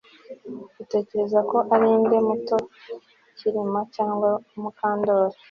Utekereza 0.83 1.39
ko 1.49 1.57
ari 1.73 1.87
nde 2.01 2.17
muto 2.27 2.57
Kirima 3.37 3.81
cyangwa 3.95 4.29
Mukandoli 4.61 5.35